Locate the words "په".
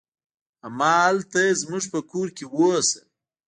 1.93-1.99